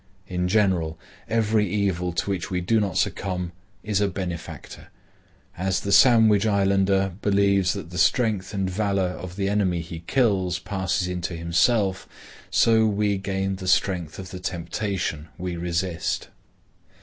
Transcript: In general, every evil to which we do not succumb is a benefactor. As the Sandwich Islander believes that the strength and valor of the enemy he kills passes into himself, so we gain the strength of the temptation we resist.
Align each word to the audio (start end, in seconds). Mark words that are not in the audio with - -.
In 0.27 0.47
general, 0.47 0.97
every 1.29 1.69
evil 1.69 2.11
to 2.11 2.31
which 2.31 2.49
we 2.49 2.59
do 2.59 2.79
not 2.79 2.97
succumb 2.97 3.51
is 3.83 4.01
a 4.01 4.07
benefactor. 4.07 4.87
As 5.55 5.81
the 5.81 5.91
Sandwich 5.91 6.43
Islander 6.47 7.11
believes 7.21 7.73
that 7.73 7.91
the 7.91 7.99
strength 7.99 8.51
and 8.51 8.67
valor 8.67 9.09
of 9.09 9.35
the 9.35 9.47
enemy 9.47 9.81
he 9.81 9.99
kills 10.07 10.57
passes 10.57 11.07
into 11.07 11.35
himself, 11.35 12.07
so 12.49 12.87
we 12.87 13.19
gain 13.19 13.57
the 13.57 13.67
strength 13.67 14.17
of 14.17 14.31
the 14.31 14.39
temptation 14.39 15.27
we 15.37 15.55
resist. 15.55 16.29